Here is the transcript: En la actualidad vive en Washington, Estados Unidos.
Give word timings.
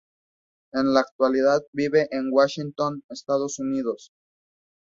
En 0.71 0.93
la 0.95 1.01
actualidad 1.01 1.61
vive 1.73 2.07
en 2.09 2.31
Washington, 2.31 3.03
Estados 3.11 3.59
Unidos. 3.59 4.09